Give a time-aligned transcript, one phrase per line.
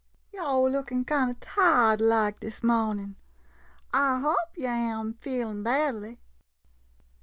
[0.33, 3.17] Yo' lookin' kind ob tired like, dis mohnin'—
[3.93, 6.19] I hope yo' am' feelin' badly.